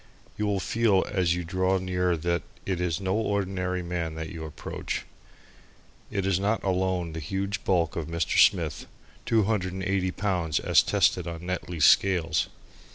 [0.35, 4.45] You will feel as you draw near that it is no ordinary man that you
[4.45, 5.05] approach.
[6.09, 8.39] It is not alone the huge bulk of Mr.
[8.43, 8.87] Smith
[9.27, 12.47] (two hundred and eighty pounds as tested on Netley's scales).